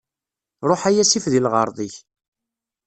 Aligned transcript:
Ṛuḥ 0.69 0.81
a 0.89 0.91
yasif 0.95 1.25
di 1.31 1.39
lɣerḍ-ik. 1.45 1.95